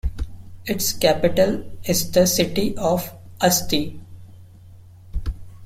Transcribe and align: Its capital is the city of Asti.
Its 0.65 0.93
capital 0.93 1.63
is 1.83 2.09
the 2.09 2.25
city 2.25 2.75
of 2.75 3.13
Asti. 3.39 3.99